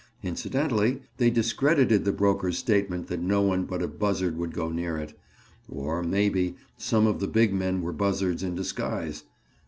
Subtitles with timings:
[0.23, 4.97] Incidentally, they discredited the broker's statement that no one but a buzzard would go near
[4.97, 5.15] it.
[5.69, 9.25] Or, maybe, some of the big men were buzzards in disguise.